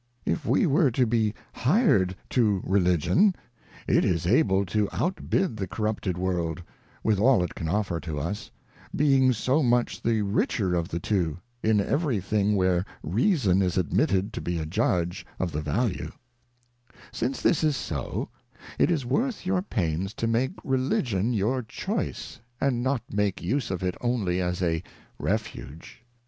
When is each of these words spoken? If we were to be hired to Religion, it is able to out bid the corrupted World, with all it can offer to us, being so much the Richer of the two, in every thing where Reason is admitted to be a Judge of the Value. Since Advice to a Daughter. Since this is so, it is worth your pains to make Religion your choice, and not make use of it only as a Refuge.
If 0.25 0.47
we 0.47 0.65
were 0.65 0.89
to 0.89 1.05
be 1.05 1.35
hired 1.53 2.15
to 2.31 2.63
Religion, 2.65 3.35
it 3.87 4.03
is 4.03 4.25
able 4.25 4.65
to 4.65 4.89
out 4.91 5.29
bid 5.29 5.57
the 5.57 5.67
corrupted 5.67 6.17
World, 6.17 6.63
with 7.03 7.19
all 7.19 7.43
it 7.43 7.53
can 7.53 7.67
offer 7.67 7.99
to 7.99 8.19
us, 8.19 8.49
being 8.95 9.31
so 9.31 9.61
much 9.61 10.01
the 10.01 10.23
Richer 10.23 10.73
of 10.73 10.87
the 10.87 10.99
two, 10.99 11.37
in 11.61 11.79
every 11.79 12.19
thing 12.19 12.55
where 12.55 12.83
Reason 13.03 13.61
is 13.61 13.77
admitted 13.77 14.33
to 14.33 14.41
be 14.41 14.57
a 14.57 14.65
Judge 14.65 15.23
of 15.37 15.51
the 15.51 15.61
Value. 15.61 16.11
Since 17.11 17.11
Advice 17.11 17.11
to 17.11 17.11
a 17.11 17.11
Daughter. 17.11 17.11
Since 17.11 17.41
this 17.43 17.63
is 17.63 17.77
so, 17.77 18.29
it 18.79 18.89
is 18.89 19.05
worth 19.05 19.45
your 19.45 19.61
pains 19.61 20.15
to 20.15 20.25
make 20.25 20.53
Religion 20.63 21.31
your 21.31 21.61
choice, 21.61 22.39
and 22.59 22.81
not 22.81 23.03
make 23.11 23.43
use 23.43 23.69
of 23.69 23.83
it 23.83 23.93
only 24.01 24.41
as 24.41 24.63
a 24.63 24.81
Refuge. 25.19 26.01